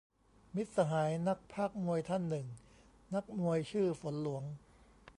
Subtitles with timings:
[0.55, 2.47] มิตรสหายนักพากย์มวยท่านหนึ่ง
[3.13, 4.43] นักมวยชื่อฝนหลวง